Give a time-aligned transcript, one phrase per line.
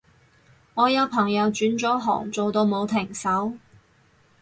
[0.73, 3.53] 我有朋友轉咗行做到冇停手